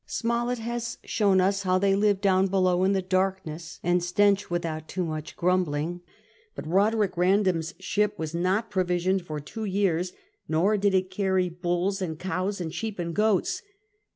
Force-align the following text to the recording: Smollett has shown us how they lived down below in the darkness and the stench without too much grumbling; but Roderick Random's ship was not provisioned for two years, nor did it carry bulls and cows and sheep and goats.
Smollett 0.07 0.57
has 0.57 0.97
shown 1.03 1.39
us 1.39 1.61
how 1.61 1.77
they 1.77 1.95
lived 1.95 2.21
down 2.21 2.47
below 2.47 2.83
in 2.83 2.93
the 2.93 3.03
darkness 3.03 3.79
and 3.83 4.01
the 4.01 4.03
stench 4.03 4.49
without 4.49 4.87
too 4.87 5.05
much 5.05 5.35
grumbling; 5.35 6.01
but 6.55 6.65
Roderick 6.65 7.15
Random's 7.15 7.75
ship 7.77 8.17
was 8.17 8.33
not 8.33 8.71
provisioned 8.71 9.21
for 9.21 9.39
two 9.39 9.65
years, 9.65 10.11
nor 10.47 10.75
did 10.75 10.95
it 10.95 11.11
carry 11.11 11.49
bulls 11.49 12.01
and 12.01 12.17
cows 12.17 12.59
and 12.59 12.73
sheep 12.73 12.97
and 12.97 13.13
goats. 13.13 13.61